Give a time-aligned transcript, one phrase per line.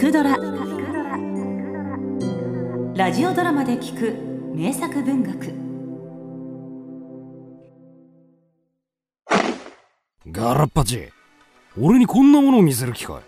[0.00, 0.30] くドラ」
[2.96, 4.14] ラジオドラマで聞く
[4.56, 5.52] 名作文学。
[10.30, 11.10] ガラッパチ
[11.78, 13.22] 俺にこんなものを見せる気かい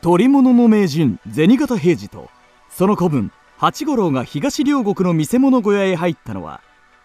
[0.00, 2.30] 取り物の名人銭形平次と
[2.70, 6.62] その子分八五郎が東両国の見せ物小屋へ入ったのは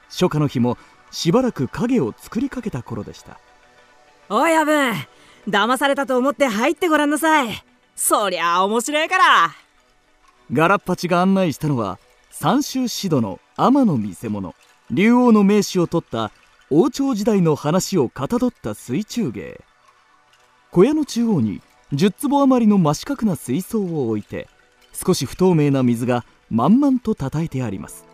[0.08, 0.78] 初夏の日も
[1.12, 3.38] しばらく影を作りかけた頃でした。
[4.30, 4.94] おいアブン
[5.48, 7.50] 騙されたと思って入ってごらんなさい
[7.98, 9.52] そりゃ面白いから。
[10.54, 12.00] ガラッパチが案内したのは
[12.32, 14.54] 三州シドの天の見せ物。
[14.92, 16.32] 竜王の名手を取った
[16.70, 19.60] 王朝時代の話をかたどった水中芸。
[20.72, 24.48] 小屋の中央に10坪余りの真四角な水槽を置いて
[24.94, 28.06] 少し不透明な水が満々とたたえてあります。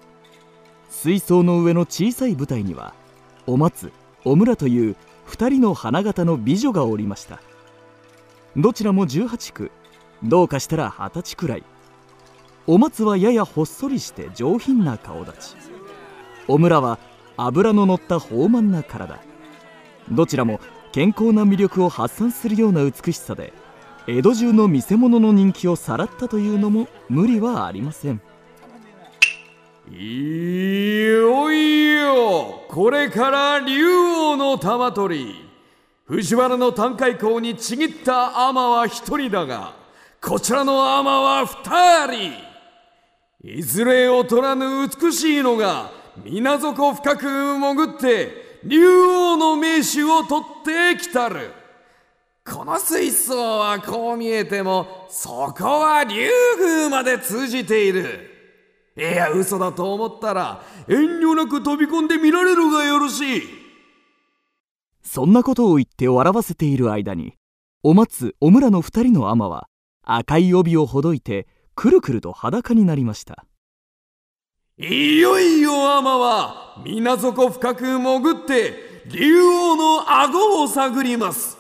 [0.90, 2.94] 水槽の上の小さい舞台には
[3.46, 3.92] お松
[4.24, 4.96] お村という
[5.28, 7.42] 2人の花形の美女がおりました。
[8.56, 9.72] どちらも18区。
[10.24, 11.64] どうかしたら二十歳くらい。
[12.68, 15.56] お松はややほっそりして上品な顔立ち。
[16.48, 17.00] お村は
[17.36, 19.20] 脂の乗った豊満な体。
[20.12, 20.60] どちらも
[20.92, 23.54] 健康な魅力を発散するような美しさで
[24.06, 28.22] 江戸中の見せ物の人気をさらったというのも無理はありません。
[29.90, 35.43] いよいよこれから竜王の玉取り。
[36.06, 39.74] 藤原の短海溝にちぎった天は一人だが
[40.22, 42.34] こちらの天は二人。
[43.46, 45.92] いずれ劣らぬ美しいのが
[46.26, 47.26] 水底深く
[47.58, 51.52] 潜って竜王の名手を取ってきたる。
[52.46, 58.30] この水槽はこう見えてもそこは竜宮まで通じている。
[58.98, 63.63] いや嘘だと思ったら遠慮なく飛び込んで見られるがよろしい。
[65.14, 67.36] そんなことを言って笑わせている間に
[67.84, 69.68] お松お村の二人の尼は
[70.02, 73.46] 赤い帯をほどいてくるくると裸になりました。
[74.80, 78.74] いよいよ天は水底深く潜って
[79.06, 81.60] 竜王の顎を探ります。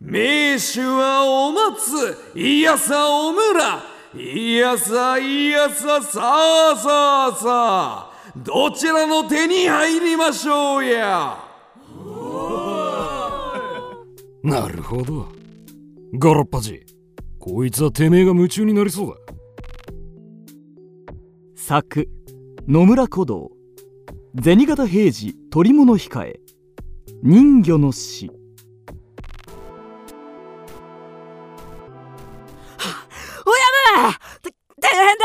[0.00, 3.82] 名手はお松いやさお村
[4.14, 11.47] いやさいやささあさあさあどちらの手に入りましょうや。
[14.42, 15.28] なるほど。
[16.14, 16.86] ガラッパチ
[17.38, 19.14] こいつはてめえが夢中になりそうだ。
[21.56, 22.08] 作
[22.66, 23.50] 野村古道。
[24.42, 26.40] 銭形平次取り物控え。
[27.22, 28.30] 人魚の死。
[28.30, 28.32] お
[33.50, 33.56] や
[34.42, 35.24] ぶて大変だ！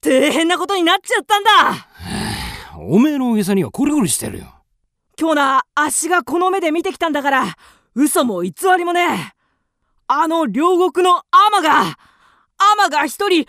[0.00, 1.50] 大変なことになっちゃったんだ！
[2.78, 4.46] おめえの大げさにはこりごりしてるよ。
[5.18, 7.56] 今日な足がこの目で見てきたんだから
[7.96, 9.32] 嘘も偽りもね
[10.06, 13.46] あの両国のアマがアマが一人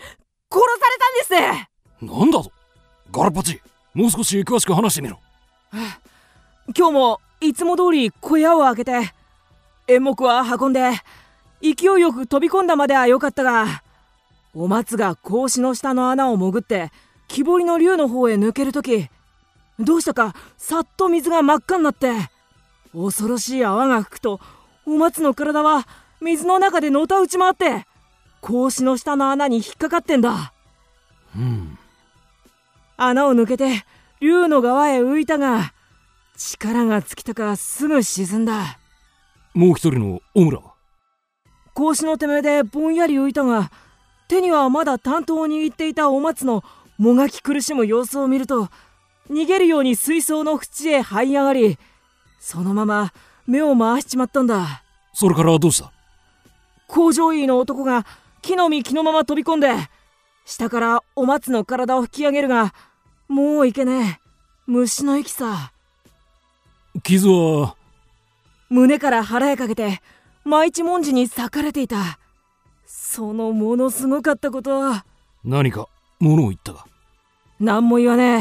[0.50, 0.60] さ
[1.28, 1.68] れたんで
[2.00, 2.16] す。
[2.18, 2.50] なんだと
[3.12, 3.60] ガラッパチ。
[3.92, 5.20] もう少し詳しく話してみろ。
[6.76, 9.12] 今日もいつも通り小屋を開けて
[9.86, 10.92] 演目は運んで
[11.60, 13.82] 勢いよく飛び込んだまではよかったが
[14.54, 16.90] お松が格子の下の穴を潜って
[17.26, 19.08] 木彫りの竜の方へ抜ける時
[19.78, 22.12] どうしたかさっと水が真っ赤になって
[22.92, 24.40] 恐ろしい泡が吹くと
[24.86, 25.86] お松の体は
[26.20, 27.86] 水の中でのたうち回って
[28.40, 30.52] 格子の下の穴に引っかかってんだ。
[31.36, 31.78] うん。
[32.96, 33.84] 穴を抜けて
[34.20, 35.72] 竜の側へ浮いたが
[36.36, 38.78] 力が尽きたかすぐ沈んだ。
[39.54, 40.74] もう一人のオムラは？
[41.74, 43.70] 格子のてめえでぼんやり浮いたが
[44.26, 46.64] 手にはまだ担当を握っていたお松の
[46.96, 48.68] もがき苦しむ様子を見ると
[49.30, 51.78] 逃げるように水槽の縁へ這い上がり
[52.38, 53.12] そのまま
[53.46, 54.82] 目を回しちまったんだ。
[55.12, 55.92] それからどうした？
[56.86, 58.06] 工場医の男が
[58.40, 59.68] 木の実木のまま飛び込んで
[60.44, 62.72] 下からお松の体を引き上げるが
[63.28, 64.28] もういけねえ。
[64.66, 65.72] 虫の息さ。
[67.02, 67.76] 傷は？
[68.70, 70.00] 胸から腹へかけて
[70.44, 72.18] 毎一文字に裂かれていた。
[72.86, 75.04] そのものすごかったことは。
[75.44, 75.88] 何か
[76.20, 76.86] 物を言ったか？
[77.60, 78.38] 何も言わねえ。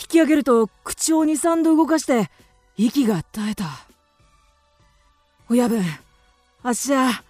[0.00, 2.30] 引き上げると口を23度動かして
[2.76, 3.64] 息が絶えた。
[5.48, 5.82] 親分
[6.62, 7.22] あっしは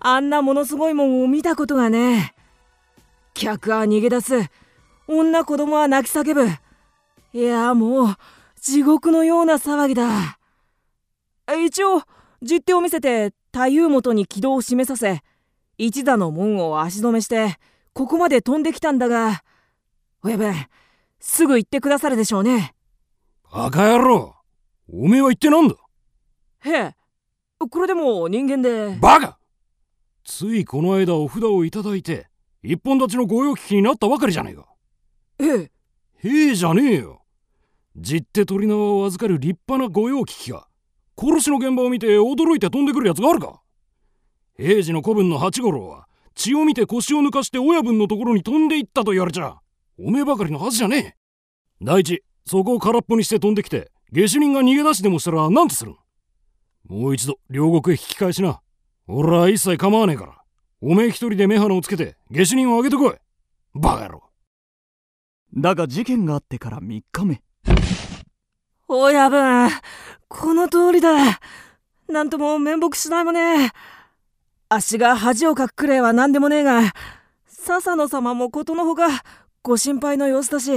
[0.00, 2.34] あんなものすごいもんを見たことがねえ。
[3.34, 4.34] 客は逃げ出す。
[5.06, 6.46] 女子供は泣き叫ぶ。
[7.32, 8.16] いやもう
[8.60, 10.38] 地獄のような騒ぎだ。
[11.64, 12.02] 一応
[12.42, 15.20] 実手を見せて太夫元に軌道を示させ
[15.78, 17.56] 一座の門を足止めして
[17.92, 19.42] ここまで飛んできたんだが
[20.22, 20.54] 親分
[21.18, 22.74] すぐ行ってくださるでしょうね。
[23.52, 24.39] バカ野郎。
[24.92, 25.74] おめえは言ってなんだ？
[26.64, 26.94] へえ
[27.70, 28.96] これでも人間で。
[29.00, 29.38] バカ！
[30.24, 32.26] ついこの間お札をいただいて
[32.62, 34.66] 一本立ちの御用聞きになったばかりじゃねえか。
[35.38, 35.46] え
[36.24, 36.28] え。
[36.28, 37.22] へえじゃねえよ。
[37.96, 40.66] じって鳥縄を預かる立派な御用聞きが
[41.16, 43.62] 殺しの現場を見て驚いて飛んでくるやつがあるか。
[44.56, 49.58] 平治の子分の八五郎は血を見て腰を抜かして親分のところに飛んでいったと言われちゃ
[49.98, 51.16] おめえばかりのはずじゃね
[51.80, 51.84] え。
[51.84, 55.94] 第一そこを空っぽにして飛んできて下手人が逃げ出しでもしたら何とする
[56.88, 58.60] もう一度両国へ引き返しな。
[59.06, 60.42] 俺は一切構わねえから。
[60.80, 63.14] おめえ一人で目鼻をつけて下手人をあげてこい。
[63.74, 64.22] バカ野郎。
[65.54, 67.42] だが事件があってから3日目。
[68.88, 69.70] 親分
[70.28, 71.38] この通りだ。
[72.08, 73.66] なんとも面目次第もね。
[73.66, 73.70] え
[74.68, 76.92] 足が恥をかくくれは何でもねえが
[77.46, 79.08] 笹野様もことのほか
[79.62, 80.70] ご心配の様子だし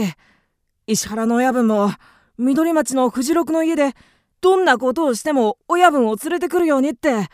[0.87, 1.91] 石原の親分も
[2.37, 3.93] 緑町の藤六の家で
[4.41, 7.27] どんなことをしても親分を連れてくるようにって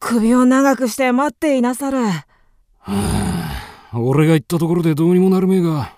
[0.00, 1.98] 首を長くして待っていなさる
[3.94, 5.94] 俺が言ったところでどうにもなるめえが。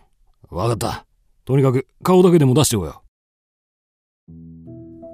[0.51, 1.07] わかった。
[1.45, 3.03] とにかく顔だけでも出してこよ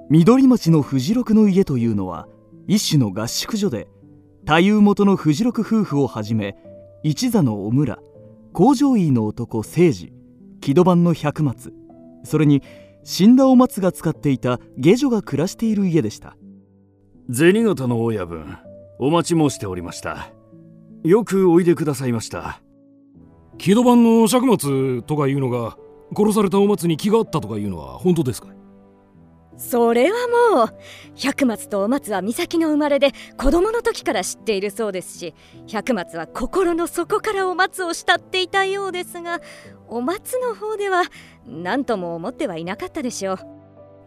[0.09, 2.27] 緑町の藤六の家というのは
[2.67, 3.87] 一種の合宿所で
[4.41, 6.55] 太夫元の藤六夫婦をはじめ
[7.03, 7.99] 一座の小村
[8.53, 10.13] 工場医の男誠治
[10.59, 11.73] 木戸番の百松
[12.23, 12.61] それに
[13.03, 16.35] 死んだお松が使っていた下女が暮らしている家でした。
[17.31, 18.57] 銭形の親分
[18.99, 20.31] お待ち申しておりました。
[21.03, 22.61] よくおいでくださいました。
[23.57, 25.77] 木戸番の釈松とかいうのが
[26.15, 28.49] 殺されたお松に気があったとかいうのは本当ですか？
[29.57, 30.17] それは
[30.55, 30.77] もう
[31.15, 35.33] 百松とお松は美咲の生まれで子供の時から知っているそうですし
[35.67, 39.39] 百松は心の底からお松を慕っていたようですが
[39.87, 41.03] お松の方では
[41.45, 43.39] 何とも思ってはいなかったでしょう。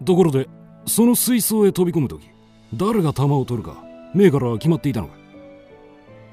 [0.05, 0.49] ところで
[0.87, 2.29] その水槽へ飛び込む時
[2.75, 5.15] 誰が玉を取るか目から決まっていたのか。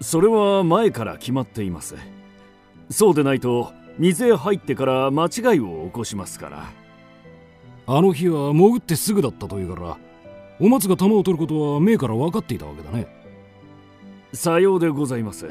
[0.02, 1.96] それは前から決まっています。
[2.90, 6.81] そうでないと水へ入ってから間違いを起こしますから
[7.88, 9.98] あの日は潜ってすぐだったというから
[10.60, 13.08] お松が玉を取ることは目から分かっていたわけだね。
[14.34, 15.50] さようでございます。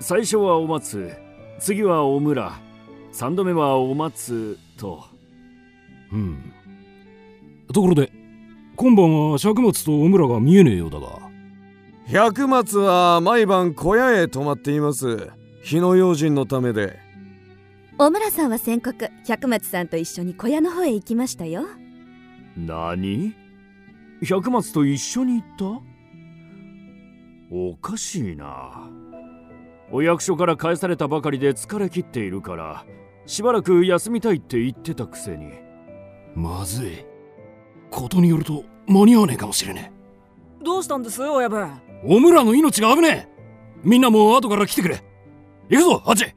[0.00, 1.12] 最初はお松
[1.58, 2.52] 次はお村
[3.12, 5.04] 三度目はお松と。
[6.10, 6.52] うん。
[7.72, 8.10] ところで
[8.76, 11.20] 今晩は釈松とお村が見えねえようだが。
[12.06, 15.30] 百松は毎晩小屋へ泊まっています。
[15.62, 16.98] 火の用心のためで
[17.96, 21.64] 小村さんは宣告百松さんと一緒に小屋の方へ行きましたよ。
[22.56, 23.34] 何？
[24.20, 27.54] 百松と一緒に行った？
[27.54, 28.90] おかしいな。
[29.92, 32.84] お役所から返されたばかりで疲れ切っているから
[33.26, 35.52] しばらく休みたいって言ってたくせに。
[36.34, 37.06] まずい。
[37.92, 39.92] ことによると間に合わねえかもしれね
[40.64, 41.22] どうしたんです？
[41.22, 41.62] 親分。
[41.62, 43.28] えお村の命が危ねえ。
[43.84, 45.00] みんなもう後から来てくれ。
[45.68, 46.34] 行くぞハチ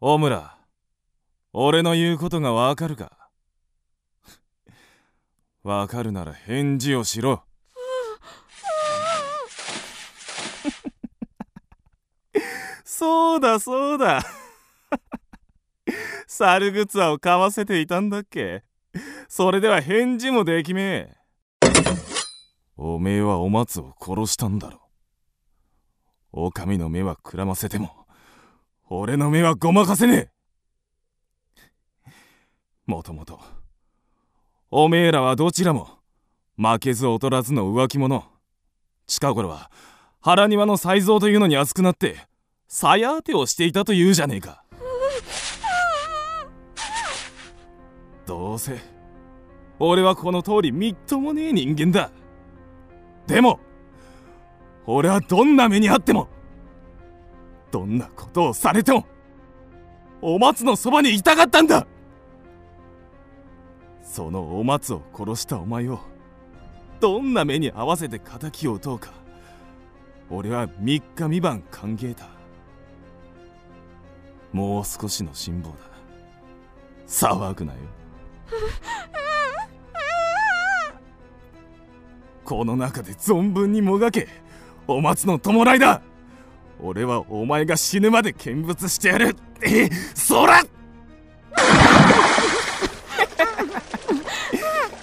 [0.00, 0.56] 大村
[1.52, 3.30] 俺の言うことがわかるか？
[5.64, 7.42] わかるなら返事をしろ。
[12.84, 14.22] そうだそうだ。
[16.28, 18.62] 猿グツァを買わせていたんだっけ？
[19.28, 21.16] それでは返事もできめえ。
[22.76, 24.80] おめえはお松を殺したんだろ
[26.30, 28.06] 狼の目はくらませても。
[28.90, 30.30] 俺の目はごまかせね
[32.06, 32.10] え。
[32.86, 33.38] もともと
[34.70, 35.98] おめえらはどちらも
[36.56, 38.24] 負けず劣らずの浮気者。
[39.06, 39.70] 近頃は
[40.20, 42.16] 腹庭の才蔵というのに熱くなって
[42.66, 44.64] 鞘当てをしていたというじゃねえか。
[48.26, 48.78] どうせ
[49.78, 52.10] 俺はこの通りみっともねえ人間だ。
[53.26, 53.60] でも
[54.86, 56.28] 俺はどんな目にあっても
[57.70, 59.06] どんなことをされても
[60.20, 61.86] お松のそばにいたかったんだ。
[64.02, 66.00] そのお松を殺したお前を
[66.98, 69.12] どんな目に合わせて敵を討とうか。
[70.30, 72.28] 俺は三日三晩考えた
[74.52, 75.78] もう少しの辛抱だ。
[77.06, 77.78] 騒ぐなよ。
[82.44, 84.26] この中で存分にもがけ
[84.86, 86.02] お松の弔いだ。
[86.80, 89.36] 俺はお前が死ぬまで見物してやる。
[89.62, 90.62] え そら!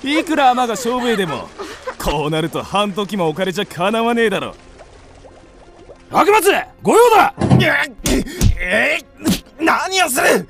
[0.03, 1.49] いくら天が勝負へでも
[1.97, 4.55] こうなると半時も置かれちゃかなわねえだろ。
[6.11, 6.51] 白松
[6.83, 7.33] 御用だ!
[8.61, 8.99] え
[9.59, 10.47] 何をする!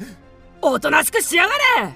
[0.62, 1.96] おとなしくしやがれ!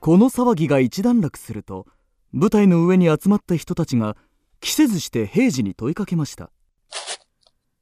[0.00, 1.86] この騒ぎが一段落すると
[2.32, 4.16] 舞台の上に集まった人たちが
[4.60, 6.50] 着せずして平次に問いかけました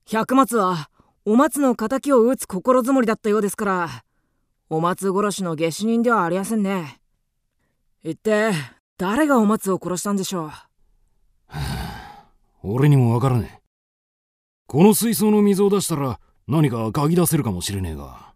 [0.09, 0.89] 百松は
[1.25, 4.05] お松の敵を討つ心づもりだったようですから
[4.71, 7.01] お松殺しの下手人ではありませんね。
[8.05, 8.53] 一体
[8.99, 10.51] 誰がお松を殺したんでしょう？
[12.63, 13.63] 俺にもわからねえ。
[14.69, 18.35] この水槽の水を出したら何か嗅ぎ出せるかもしれねえが。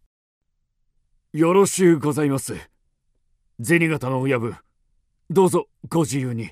[1.32, 2.54] よろしゅうございます。
[3.62, 4.56] 銭形の親分。
[5.30, 6.50] どうぞご自由に。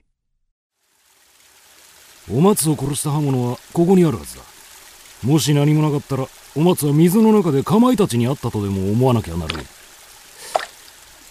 [2.32, 4.42] お松を殺した刃物はここにあるはずだ
[5.22, 9.66] もし何もなかったらお松は水の中でかまいたちにあったとでも思わなきゃならねえ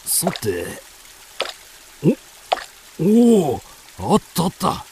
[0.05, 0.65] さて
[2.99, 4.85] おおおあったあった。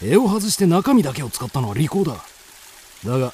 [0.00, 2.16] 柄を外して中身だけを使ったのは利口だ。
[3.04, 3.32] だが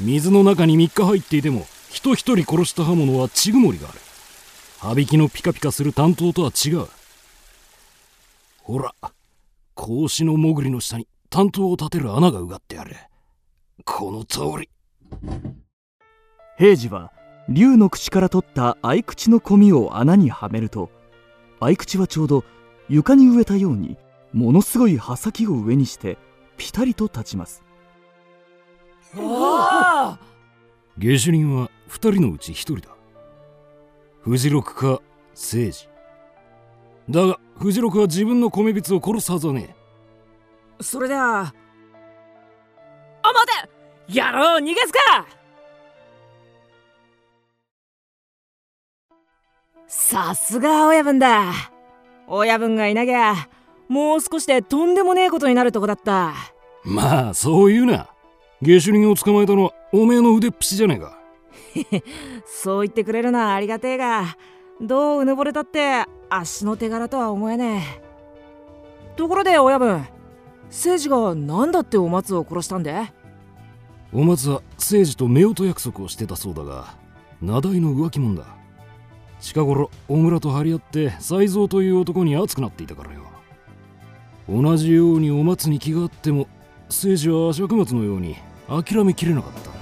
[0.00, 3.98] 水の中に3日入っていても人一人殺した刃物は血曇りがある。
[4.78, 6.86] 羽引きのピカピカする担当とは違う。
[8.62, 8.94] ほら
[9.74, 12.96] 格子の潜りの下に担当を立てる穴がうがってある。
[13.84, 14.70] この通り。
[16.58, 17.12] 平次は
[17.48, 20.90] 竜の口から取った合口の込みを穴にはめると
[21.60, 22.44] 合口はちょうど
[22.88, 23.96] 床に植えたように
[24.32, 26.18] ものすごい刃先を上にして
[26.56, 27.62] ピタリと立ちます。
[29.16, 30.18] お下
[30.98, 32.94] 手人は2人のうち1人だ。
[34.22, 35.02] フジロクか
[35.34, 35.88] 聖治
[37.10, 39.74] だがフジロクは自分の米びつを殺すはずはね
[40.80, 41.52] それでは
[43.22, 43.71] あ待て
[44.08, 45.26] 野郎逃がすか！
[49.86, 51.52] さすが親分だ。
[52.26, 53.34] 親分がいなきゃ
[53.88, 56.32] もう少しでとんでもねえことになるとこだった。
[56.86, 58.08] えまあそう言うな。
[58.62, 61.18] 下手人を捕まえたのはおめえの腕っぷしじゃねえか。
[62.46, 64.36] そう言ってくれるのはありがてえが
[64.80, 69.16] どううぬぼれたって足の手柄とは思えねえ。
[69.16, 70.06] ところで親分
[70.70, 73.12] 聖司が何だってお松を殺したんで？
[74.14, 76.94] お松は誠治と夫婦約束をしてたそうだが
[77.40, 78.46] 名代の浮気者だ。
[79.40, 83.22] 近頃小村と張り合って才蔵という男に熱くなっていたからよ。
[84.48, 86.46] 同じようにお松に気があっても
[86.88, 88.36] 政治は釈松のように
[88.68, 89.81] 諦めきれなかった。